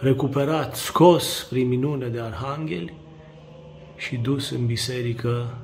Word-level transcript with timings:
recuperat, 0.00 0.74
scos 0.76 1.46
prin 1.50 1.68
minune 1.68 2.06
de 2.06 2.20
arhangheli 2.20 2.94
și 3.96 4.16
dus 4.16 4.50
în 4.50 4.66
biserică 4.66 5.58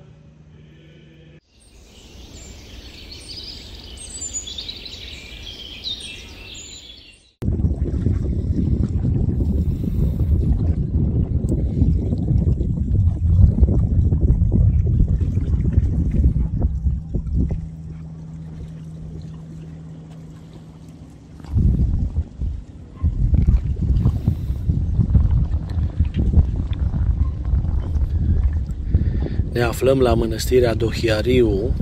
Ne 29.52 29.62
aflăm 29.62 30.00
la 30.00 30.14
mănăstirea 30.14 30.74
Dohiariu, 30.74 31.74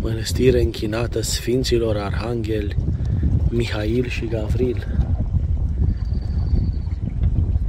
mănăstire 0.00 0.62
închinată 0.62 1.22
Sfinților 1.22 1.96
Arhangheli 1.96 2.76
Mihail 3.48 4.08
și 4.08 4.26
Gavril. 4.26 4.86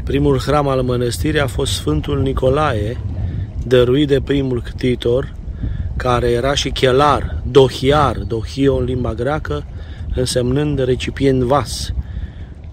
Primul 0.04 0.40
hram 0.40 0.68
al 0.68 0.82
mănăstirii 0.82 1.40
a 1.40 1.48
fost 1.48 1.72
Sfântul 1.72 2.22
Nicolae, 2.22 2.98
dăruit 3.68 4.08
de 4.08 4.22
primul 4.22 4.62
ctitor, 4.62 5.34
care 5.96 6.30
era 6.30 6.54
și 6.54 6.70
chelar, 6.70 7.42
dohiar, 7.52 8.18
dohio 8.18 8.76
în 8.76 8.84
limba 8.84 9.14
greacă, 9.14 9.64
însemnând 10.16 10.84
recipient 10.84 11.42
vas, 11.42 11.94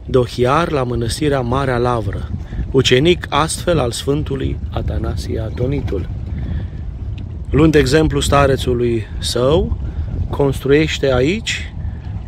dohiar 0.07 0.71
la 0.71 0.83
mănăstirea 0.83 1.41
Marea 1.41 1.79
Lavră, 1.79 2.31
ucenic 2.71 3.27
astfel 3.29 3.79
al 3.79 3.91
Sfântului 3.91 4.59
Atanasie 4.71 5.41
Atonitul. 5.41 6.09
Luând 7.51 7.75
exemplu 7.75 8.21
starețului 8.21 9.07
său, 9.19 9.79
construiește 10.31 11.13
aici 11.13 11.73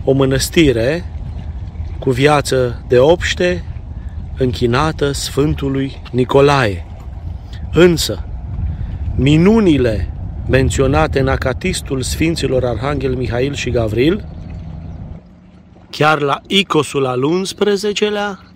o 0.04 0.12
mănăstire 0.12 1.04
cu 1.98 2.10
viață 2.10 2.84
de 2.88 2.98
obște 2.98 3.64
închinată 4.36 5.12
Sfântului 5.12 6.02
Nicolae. 6.12 6.86
Însă, 7.72 8.24
minunile 9.16 10.12
menționate 10.48 11.20
în 11.20 11.28
acatistul 11.28 12.02
Sfinților 12.02 12.64
Arhanghel 12.64 13.14
Mihail 13.14 13.54
și 13.54 13.70
Gavril, 13.70 14.24
chiar 15.90 16.20
la 16.20 16.40
icosul 16.46 17.06
al 17.06 17.20
11-lea, 17.20 18.49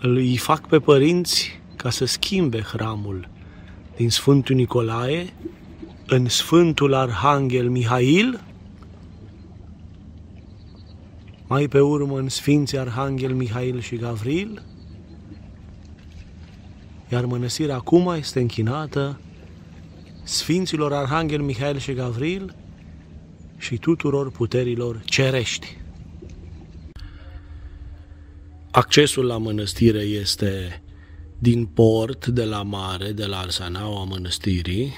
îi 0.00 0.36
fac 0.36 0.68
pe 0.68 0.78
părinți 0.78 1.60
ca 1.76 1.90
să 1.90 2.04
schimbe 2.04 2.60
hramul 2.60 3.28
din 3.96 4.10
Sfântul 4.10 4.54
Nicolae 4.54 5.32
în 6.06 6.28
Sfântul 6.28 6.94
Arhanghel 6.94 7.70
Mihail, 7.70 8.40
mai 11.46 11.68
pe 11.68 11.80
urmă 11.80 12.18
în 12.18 12.28
Sfinții 12.28 12.78
Arhanghel 12.78 13.34
Mihail 13.34 13.80
și 13.80 13.96
Gavril, 13.96 14.62
iar 17.08 17.24
mănăstirea 17.24 17.74
acum 17.74 18.14
este 18.18 18.40
închinată 18.40 19.20
Sfinților 20.22 20.92
Arhanghel 20.92 21.42
Mihail 21.42 21.78
și 21.78 21.92
Gavril 21.92 22.54
și 23.58 23.76
tuturor 23.76 24.30
puterilor 24.30 25.02
cerești. 25.04 25.79
Accesul 28.72 29.26
la 29.26 29.38
mănăstire 29.38 30.00
este 30.00 30.82
din 31.38 31.66
port, 31.66 32.26
de 32.26 32.44
la 32.44 32.62
mare, 32.62 33.12
de 33.12 33.26
la 33.26 33.38
Arsanaua 33.38 34.04
mănăstirii, 34.04 34.92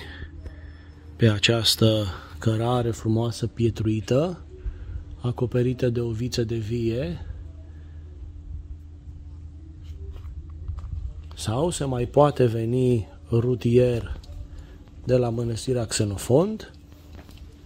pe 1.17 1.29
această 1.29 2.07
cărare 2.39 2.91
frumoasă 2.91 3.47
pietruită, 3.47 4.45
acoperită 5.20 5.89
de 5.89 6.01
o 6.01 6.11
viță 6.11 6.45
de 6.45 6.57
vie, 6.57 7.27
sau 11.35 11.70
se 11.70 11.85
mai 11.85 12.07
poate 12.07 12.45
veni 12.45 13.08
rutier 13.30 14.20
de 15.05 15.17
la 15.17 15.29
mănăstirea 15.29 15.85
Xenofond 15.85 16.73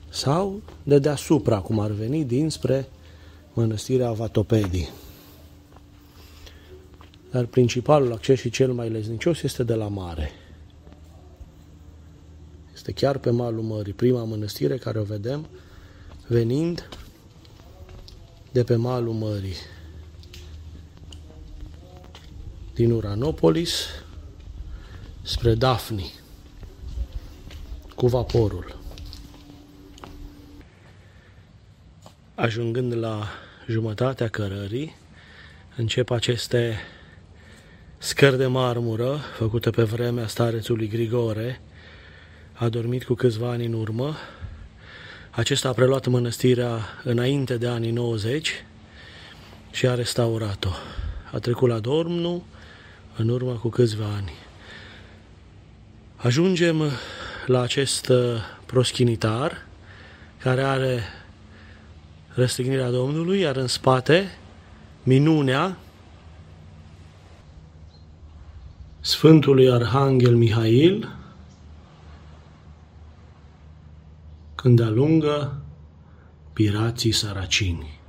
sau 0.09 0.63
de 0.83 0.99
deasupra, 0.99 1.59
cum 1.59 1.79
ar 1.79 1.91
veni, 1.91 2.25
dinspre 2.25 2.89
mănăstirea 3.53 4.13
Vatopedii. 4.13 4.89
Dar 7.31 7.45
principalul 7.45 8.13
acces 8.13 8.41
și 8.41 8.51
cel 8.51 8.73
mai 8.73 8.91
leznicios 8.91 9.43
este 9.43 9.65
de 9.65 9.75
la 9.75 9.89
mare. 9.89 10.31
Este 12.75 12.93
chiar 12.93 13.19
pe 13.19 13.31
malul 13.31 13.63
mării, 13.63 13.93
prima 13.93 14.25
mănăstire 14.25 14.77
care 14.77 14.99
o 14.99 15.03
vedem 15.03 15.47
venind 16.27 16.89
de 18.53 18.65
pe 18.65 18.77
malul 18.77 19.13
mării. 19.13 19.57
Din 22.75 22.91
Uranopolis 22.91 23.87
spre 25.23 25.55
Dafni 25.55 26.13
cu 27.95 28.07
vaporul. 28.07 28.79
Ajungând 32.35 32.95
la 32.95 33.29
jumătatea 33.67 34.29
cărării, 34.29 34.95
încep 35.77 36.11
aceste 36.11 36.79
scări 37.99 38.37
de 38.37 38.47
marmură 38.47 39.21
făcute 39.37 39.71
pe 39.71 39.83
vremea 39.83 40.27
starețului 40.27 40.89
Grigore, 40.89 41.61
a 42.53 42.69
dormit 42.69 43.05
cu 43.05 43.15
câțiva 43.15 43.51
ani 43.51 43.65
în 43.65 43.73
urmă. 43.73 44.17
Acesta 45.31 45.69
a 45.69 45.73
preluat 45.73 46.07
mănăstirea 46.07 46.79
înainte 47.05 47.57
de 47.57 47.67
anii 47.67 47.91
90 47.91 48.65
și 49.71 49.87
a 49.87 49.95
restaurat-o. 49.95 50.71
A 51.33 51.39
trecut 51.39 51.69
la 51.69 51.79
Dormnu 51.79 52.45
în 53.17 53.29
urmă 53.29 53.53
cu 53.53 53.69
câțiva 53.69 54.05
ani. 54.17 54.33
Ajungem 56.17 56.91
la 57.47 57.61
acest 57.61 58.09
uh, 58.09 58.17
proschinitar 58.67 59.67
care 60.39 60.63
are 60.63 61.03
răstignirea 62.35 62.91
Domnului, 62.91 63.41
iar 63.41 63.57
în 63.57 63.67
spate 63.67 64.39
minunea 65.03 65.77
Sfântului 69.07 69.71
Arhanghel 69.71 70.37
Mihail 70.37 71.17
când 74.55 74.81
alungă 74.81 75.63
pirații 76.53 77.13
saracini. 77.13 78.01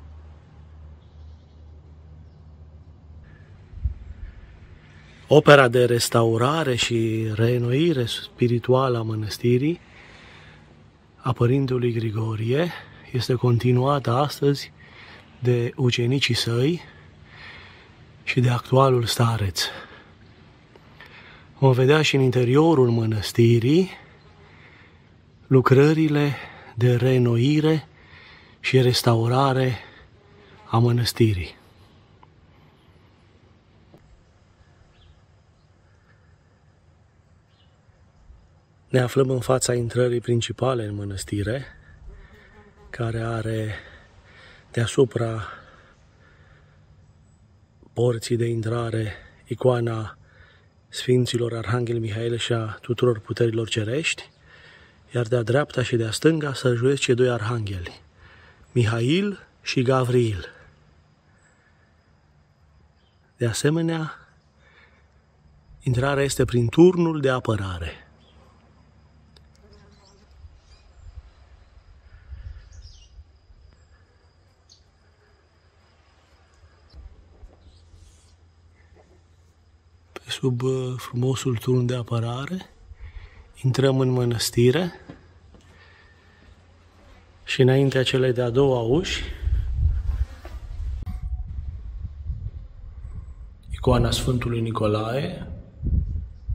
Opera 5.27 5.67
de 5.67 5.85
restaurare 5.85 6.75
și 6.75 7.27
reînnoire 7.33 8.05
spirituală 8.05 8.97
a 8.97 9.01
mănăstirii 9.01 9.79
a 11.15 11.31
Părintelui 11.31 11.93
Grigorie 11.93 12.71
este 13.11 13.33
continuată 13.33 14.11
astăzi 14.11 14.71
de 15.39 15.71
ucenicii 15.75 16.35
săi 16.35 16.81
și 18.23 18.39
de 18.39 18.49
actualul 18.49 19.05
stareț. 19.05 19.61
Vom 21.59 21.71
vedea 21.71 22.01
și 22.01 22.15
în 22.15 22.21
interiorul 22.21 22.89
mănăstirii 22.89 23.89
lucrările 25.47 26.35
de 26.75 26.95
reînnoire 26.95 27.87
și 28.59 28.81
restaurare 28.81 29.77
a 30.65 30.77
mănăstirii. 30.77 31.55
Ne 38.89 38.99
aflăm 38.99 39.29
în 39.29 39.39
fața 39.39 39.73
intrării 39.73 40.21
principale 40.21 40.85
în 40.85 40.95
mănăstire, 40.95 41.65
care 42.89 43.19
are 43.19 43.75
deasupra 44.71 45.43
porții 47.93 48.37
de 48.37 48.45
intrare 48.45 49.13
icoana 49.45 50.17
Sfinților 50.89 51.55
Arhanghel 51.55 51.99
Mihail 51.99 52.37
și 52.37 52.53
a 52.53 52.77
tuturor 52.81 53.19
puterilor 53.19 53.69
cerești, 53.69 54.29
iar 55.13 55.27
de-a 55.27 55.43
dreapta 55.43 55.83
și 55.83 55.95
de-a 55.95 56.11
stânga 56.11 56.53
sărjuiesc 56.53 57.01
cei 57.01 57.15
doi 57.15 57.29
arhangheli, 57.29 58.01
Mihail 58.71 59.47
și 59.61 59.81
Gavril. 59.81 60.45
De 63.37 63.45
asemenea, 63.45 64.13
intrarea 65.83 66.23
este 66.23 66.45
prin 66.45 66.67
turnul 66.67 67.21
de 67.21 67.29
apărare– 67.29 67.91
sub 80.39 80.61
uh, 80.61 80.93
frumosul 80.97 81.55
turn 81.55 81.85
de 81.85 81.95
apărare. 81.95 82.69
Intrăm 83.63 83.99
în 83.99 84.09
mănăstire 84.09 84.91
și 87.43 87.61
înaintea 87.61 88.03
celei 88.03 88.33
de-a 88.33 88.49
doua 88.49 88.81
uși 88.81 89.23
icoana 93.69 94.11
Sfântului 94.11 94.61
Nicolae, 94.61 95.47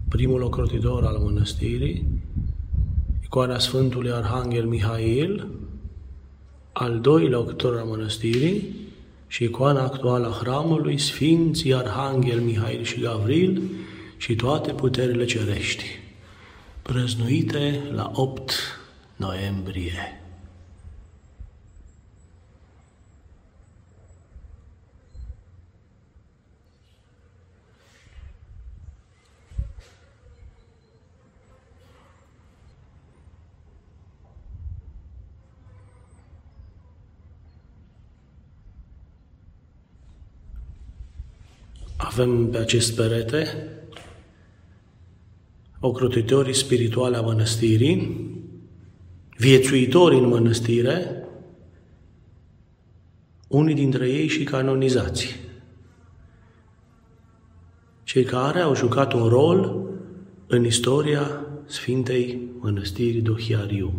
primul 0.09 0.43
ocrotitor 0.43 1.05
al 1.05 1.19
mănăstirii, 1.19 2.07
icoana 3.23 3.59
Sfântului 3.59 4.13
Arhanghel 4.13 4.67
Mihail, 4.67 5.49
al 6.73 7.01
doilea 7.01 7.39
ocrotitor 7.39 7.79
al 7.79 7.87
mănăstirii 7.87 8.83
și 9.33 9.45
icoana 9.45 9.83
actuală 9.83 10.27
a 10.29 10.39
hramului, 10.41 10.99
Sfinții 10.99 11.75
Arhanghel 11.75 12.41
Mihail 12.41 12.83
și 12.85 13.01
Gavril 13.01 13.63
și 14.17 14.35
toate 14.35 14.73
puterile 14.73 15.25
cerești, 15.25 15.85
prăznuite 16.83 17.81
la 17.93 18.11
8 18.15 18.53
noiembrie. 19.17 20.22
Avem 42.05 42.51
pe 42.51 42.59
acest 42.59 42.95
perete 42.97 43.69
ocrotitorii 45.81 46.55
spirituale 46.55 47.17
a 47.17 47.21
mănăstirii, 47.21 48.31
viețuitori 49.37 50.17
în 50.17 50.29
mănăstire, 50.29 51.25
unii 53.49 53.75
dintre 53.75 54.09
ei 54.09 54.29
și 54.29 54.45
canonizați. 54.45 55.41
Cei 58.03 58.25
care 58.25 58.61
au 58.61 58.75
jucat 58.75 59.13
un 59.13 59.29
rol 59.29 59.87
în 60.47 60.65
istoria 60.65 61.47
Sfintei 61.67 62.41
Mănăstirii 62.59 63.21
Dohiariu. 63.21 63.93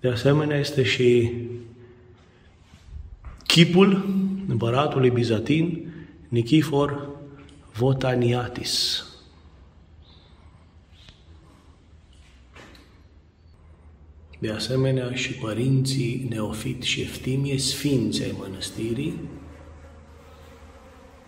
De 0.00 0.08
asemenea, 0.08 0.58
este 0.58 0.82
și 0.82 1.32
chipul 3.46 4.22
împăratului 4.46 5.10
bizatin 5.10 5.92
Nichifor 6.28 7.08
Votaniatis. 7.72 9.04
De 14.38 14.50
asemenea 14.50 15.14
și 15.14 15.32
părinții 15.32 16.26
Neofit 16.28 16.82
și 16.82 17.00
Eftimie, 17.00 17.58
sfințe 17.58 18.24
ai 18.24 18.34
mănăstirii, 18.38 19.20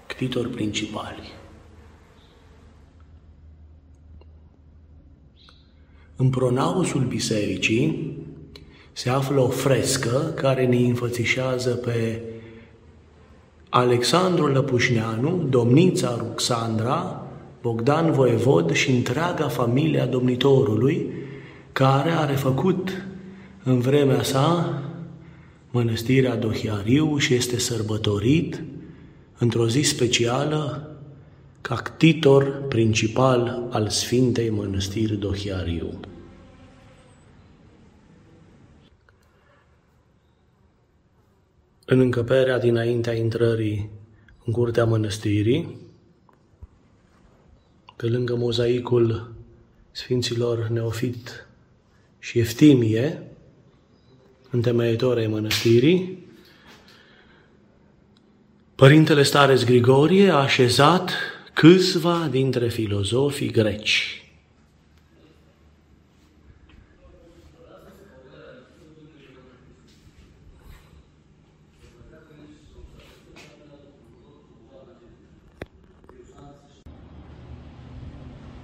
ctitori 0.07 0.49
principali. 0.49 1.33
În 6.17 6.31
pronausul 6.31 7.05
bisericii 7.05 8.17
se 8.93 9.11
află 9.11 9.41
o 9.41 9.49
frescă 9.49 10.33
care 10.35 10.67
ne 10.67 10.77
înfățișează 10.77 11.71
pe 11.71 12.23
Alexandru 13.69 14.47
Lăpușneanu, 14.47 15.47
domnița 15.51 16.17
Ruxandra, 16.19 17.27
Bogdan 17.63 18.13
Voievod 18.13 18.73
și 18.73 18.91
întreaga 18.91 19.49
familie 19.49 20.01
a 20.01 20.07
domnitorului, 20.07 21.11
care 21.73 22.11
a 22.11 22.25
refăcut 22.25 23.07
în 23.63 23.81
vremea 23.81 24.23
sa 24.23 24.83
mănăstirea 25.71 26.37
Dohiariu 26.37 27.17
și 27.19 27.35
este 27.35 27.59
sărbătorit 27.59 28.63
într-o 29.39 29.69
zi 29.69 29.81
specială 29.81 30.91
ca 31.61 31.83
titor 31.97 32.63
principal 32.69 33.69
al 33.71 33.89
Sfintei 33.89 34.51
Mănăstiri 34.51 35.17
Dohiariu. 35.17 36.01
În 41.89 42.01
încăperea 42.01 42.59
dinaintea 42.59 43.13
intrării 43.13 43.91
în 44.45 44.53
curtea 44.53 44.85
mănăstirii, 44.85 45.77
pe 47.97 48.07
lângă 48.07 48.37
mozaicul 48.37 49.33
Sfinților 49.91 50.69
Neofit 50.69 51.47
și 52.19 52.39
Eftimie, 52.39 53.23
întemeietorii 54.51 55.27
mănăstirii, 55.27 56.25
Părintele 58.75 59.23
Stareț 59.23 59.63
Grigorie 59.63 60.31
a 60.31 60.37
așezat 60.37 61.11
câțiva 61.53 62.29
dintre 62.31 62.69
filozofii 62.69 63.51
greci. 63.51 64.26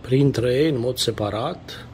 Printre 0.02 0.54
ei, 0.54 0.69
în 0.69 0.78
mod 0.78 0.96
separat, 0.96 1.87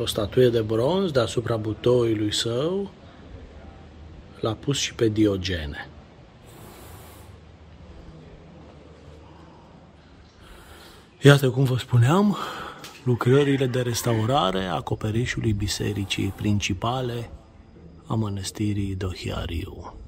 o 0.00 0.06
statuie 0.06 0.48
de 0.48 0.60
bronz 0.60 1.10
deasupra 1.10 1.56
butoiului 1.56 2.32
său, 2.32 2.90
l-a 4.40 4.52
pus 4.52 4.78
și 4.78 4.94
pe 4.94 5.08
Diogene. 5.08 5.88
Iată 11.20 11.50
cum 11.50 11.64
vă 11.64 11.76
spuneam, 11.76 12.36
lucrările 13.04 13.66
de 13.66 13.80
restaurare 13.80 14.64
a 14.64 14.74
acoperișului 14.74 15.52
bisericii 15.52 16.32
principale 16.36 17.30
a 18.06 18.14
mănăstirii 18.14 18.94
Dohiariu. 18.94 19.99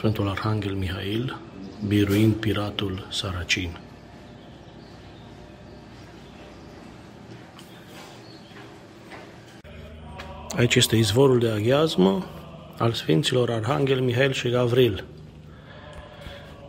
Sfântul 0.00 0.28
Arhanghel 0.28 0.74
Mihail, 0.74 1.36
biruind 1.86 2.34
piratul 2.34 3.06
Saracin. 3.10 3.78
Aici 10.56 10.74
este 10.74 10.96
izvorul 10.96 11.38
de 11.38 11.48
aghiazmă 11.48 12.26
al 12.78 12.92
Sfinților 12.92 13.50
Arhanghel 13.50 14.00
Mihail 14.00 14.32
și 14.32 14.48
Gavril. 14.48 15.04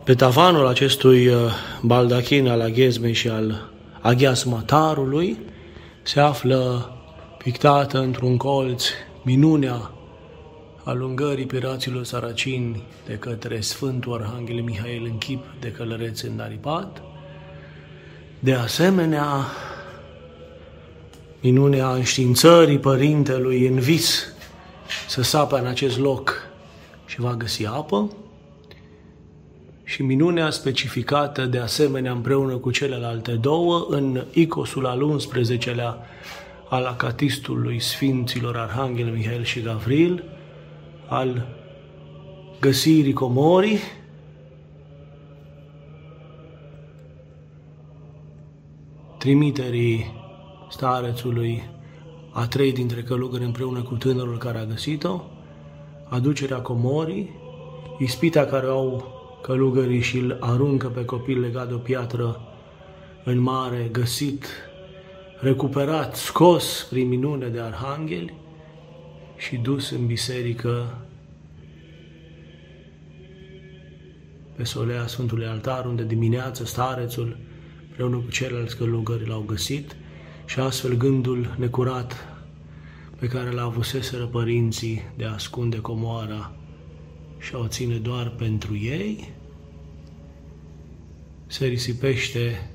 Pe 0.04 0.14
tavanul 0.14 0.66
acestui 0.66 1.26
uh, 1.26 1.34
baldachin 1.82 2.48
al 2.48 2.60
aghiazmei 2.60 3.12
și 3.12 3.28
al 3.28 3.70
aghiazmatarului 4.00 5.38
se 6.02 6.20
află 6.20 6.92
pictată 7.38 7.98
într-un 7.98 8.36
colț 8.36 8.84
minunea 9.22 9.91
alungării 10.84 11.46
piraților 11.46 12.04
saracini 12.04 12.82
de 13.06 13.14
către 13.14 13.60
Sfântul 13.60 14.14
Arhanghel 14.14 14.62
Mihail 14.62 15.04
în 15.04 15.18
chip 15.18 15.44
de 15.60 15.72
călăreț 15.72 16.20
Daripat. 16.20 17.02
De 18.38 18.52
asemenea, 18.52 19.46
minunea 21.40 21.92
înștiințării 21.92 22.78
părintelui 22.78 23.66
în 23.66 23.78
vis 23.78 24.26
să 25.08 25.22
sape 25.22 25.58
în 25.58 25.66
acest 25.66 25.98
loc 25.98 26.50
și 27.06 27.20
va 27.20 27.34
găsi 27.34 27.66
apă 27.66 28.10
și 29.84 30.02
minunea 30.02 30.50
specificată 30.50 31.44
de 31.44 31.58
asemenea 31.58 32.12
împreună 32.12 32.56
cu 32.56 32.70
celelalte 32.70 33.32
două 33.32 33.86
în 33.88 34.24
icosul 34.32 34.86
al 34.86 35.18
11-lea 35.18 35.94
al 36.68 36.84
acatistului 36.84 37.80
Sfinților 37.80 38.56
Arhanghel 38.56 39.06
Mihail 39.06 39.44
și 39.44 39.60
Gavril, 39.60 40.24
al 41.12 41.46
găsirii 42.60 43.12
comorii, 43.12 43.78
trimiterii 49.18 50.12
starețului 50.70 51.62
a 52.30 52.46
trei 52.46 52.72
dintre 52.72 53.02
călugări 53.02 53.44
împreună 53.44 53.82
cu 53.82 53.94
tânărul 53.94 54.38
care 54.38 54.58
a 54.58 54.64
găsit-o, 54.64 55.20
aducerea 56.08 56.60
comorii, 56.60 57.30
ispita 57.98 58.44
care 58.44 58.66
au 58.66 59.04
călugării 59.42 60.00
și 60.00 60.18
îl 60.18 60.36
aruncă 60.40 60.88
pe 60.88 61.04
copil 61.04 61.40
legat 61.40 61.68
de 61.68 61.74
o 61.74 61.78
piatră 61.78 62.40
în 63.24 63.38
mare, 63.38 63.88
găsit, 63.92 64.46
recuperat, 65.40 66.16
scos 66.16 66.86
prin 66.90 67.08
minune 67.08 67.48
de 67.48 67.60
arhangheli 67.60 68.40
și 69.46 69.56
dus 69.56 69.90
în 69.90 70.06
biserică 70.06 70.98
pe 74.56 74.64
solea 74.64 75.06
Sfântului 75.06 75.46
Altar, 75.46 75.86
unde 75.86 76.04
dimineața 76.04 76.64
starețul, 76.64 77.38
împreună 77.88 78.16
cu 78.16 78.30
ceilalți 78.30 78.76
călugări 78.76 79.26
l-au 79.26 79.40
găsit 79.40 79.96
și 80.44 80.60
astfel 80.60 80.96
gândul 80.96 81.54
necurat 81.58 82.28
pe 83.18 83.26
care 83.26 83.50
l-a 83.50 83.62
avuseseră 83.62 84.26
părinții 84.26 85.02
de 85.16 85.24
a 85.24 85.32
ascunde 85.32 85.80
comoara 85.80 86.54
și 87.38 87.54
a 87.54 87.58
o 87.58 87.68
ține 87.68 87.96
doar 87.96 88.30
pentru 88.30 88.76
ei, 88.76 89.28
se 91.46 91.66
risipește 91.66 92.70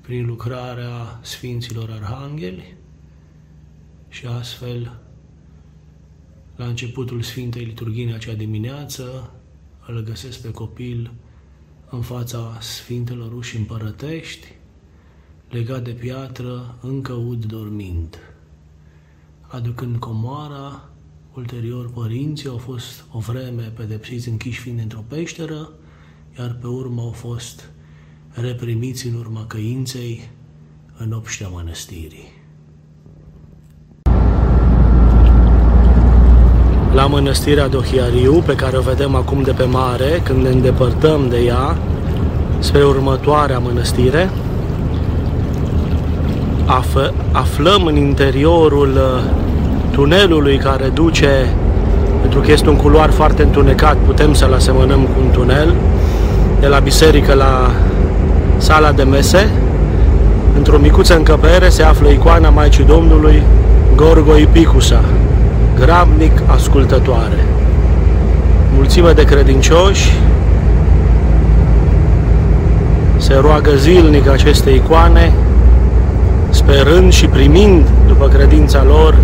prin 0.00 0.26
lucrarea 0.26 1.20
Sfinților 1.22 1.90
Arhangheli 1.90 2.76
și 4.08 4.26
astfel, 4.26 5.05
la 6.56 6.66
începutul 6.66 7.22
Sfintei 7.22 7.64
Liturghii 7.64 8.12
acea 8.12 8.32
dimineață, 8.32 9.32
îl 9.86 10.02
găsesc 10.02 10.42
pe 10.42 10.50
copil 10.50 11.12
în 11.90 12.00
fața 12.00 12.58
Sfintelor 12.60 13.32
uși 13.32 13.56
împărătești, 13.56 14.46
legat 15.50 15.84
de 15.84 15.90
piatră, 15.90 16.78
încă 16.82 17.12
ud 17.12 17.44
dormind. 17.44 18.18
Aducând 19.40 19.96
comoara, 19.96 20.88
ulterior 21.34 21.90
părinții 21.90 22.48
au 22.48 22.58
fost 22.58 23.04
o 23.12 23.18
vreme 23.18 23.62
pedepsiți 23.62 24.28
închiși 24.28 24.60
fiind 24.60 24.80
într-o 24.80 25.04
peșteră, 25.08 25.70
iar 26.38 26.54
pe 26.54 26.66
urmă 26.66 27.00
au 27.00 27.10
fost 27.10 27.70
reprimiți 28.30 29.06
în 29.06 29.14
urma 29.14 29.46
căinței 29.46 30.30
în 30.96 31.12
obștea 31.12 31.48
mănăstirii. 31.48 32.44
La 36.96 37.06
mănăstirea 37.06 37.68
Dohiariu, 37.68 38.42
pe 38.46 38.54
care 38.54 38.76
o 38.76 38.80
vedem 38.80 39.14
acum 39.14 39.42
de 39.42 39.50
pe 39.50 39.64
mare, 39.64 40.20
când 40.22 40.42
ne 40.42 40.48
îndepărtăm 40.48 41.20
de 41.28 41.36
ea, 41.36 41.76
spre 42.58 42.84
următoarea 42.84 43.58
mănăstire, 43.58 44.30
af- 46.66 47.12
aflăm 47.32 47.84
în 47.84 47.96
interiorul 47.96 48.92
uh, 48.94 49.22
tunelului 49.90 50.56
care 50.56 50.90
duce, 50.94 51.54
pentru 52.20 52.40
că 52.40 52.52
este 52.52 52.68
un 52.68 52.76
culoar 52.76 53.10
foarte 53.10 53.42
întunecat, 53.42 53.96
putem 54.06 54.34
să-l 54.34 54.54
asemănăm 54.54 55.00
cu 55.00 55.20
un 55.24 55.30
tunel, 55.30 55.74
de 56.60 56.66
la 56.66 56.78
biserică 56.78 57.34
la 57.34 57.70
sala 58.56 58.92
de 58.92 59.02
mese. 59.02 59.50
Într-o 60.56 60.78
micuță 60.78 61.16
încăpere 61.16 61.68
se 61.68 61.82
află 61.82 62.08
icoana 62.08 62.50
Maicii 62.50 62.84
Domnului 62.84 63.42
Gorgoi 63.94 64.48
Picusa, 64.52 65.00
grabnic 65.80 66.32
ascultătoare. 66.46 67.44
Mulțime 68.74 69.12
de 69.12 69.24
credincioși 69.24 70.12
se 73.16 73.38
roagă 73.40 73.70
zilnic 73.76 74.28
aceste 74.28 74.70
icoane, 74.70 75.32
sperând 76.50 77.12
și 77.12 77.26
primind, 77.26 77.88
după 78.06 78.28
credința 78.28 78.84
lor, 78.84 79.14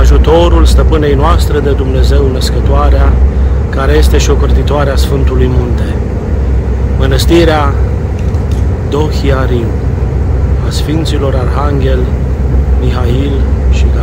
ajutorul 0.00 0.64
stăpânei 0.64 1.14
noastre 1.14 1.58
de 1.58 1.70
Dumnezeu 1.70 2.30
Născătoarea, 2.32 3.12
care 3.70 3.92
este 3.92 4.18
și 4.18 4.30
ocrotitoarea 4.30 4.96
Sfântului 4.96 5.50
Munte. 5.56 5.94
Mănăstirea 6.98 7.74
Dohiariu 8.90 9.66
a 10.66 10.70
Sfinților 10.70 11.34
Arhanghel 11.34 11.98
Mihail 12.80 13.32
și 13.70 13.82
Gavril. 13.82 13.93